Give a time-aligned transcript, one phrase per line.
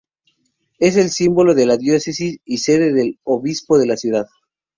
[0.79, 4.25] Es el símbolo de la diócesis y sede del obispo de la ciudad.